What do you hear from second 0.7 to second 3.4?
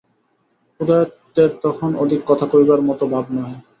উদয়াদিত্যের তখন অধিক কথা কহিবার মতো ভাব